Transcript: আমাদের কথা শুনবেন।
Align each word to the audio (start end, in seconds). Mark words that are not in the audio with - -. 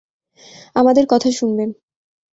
আমাদের 0.75 1.05
কথা 1.09 1.29
শুনবেন। 1.31 1.69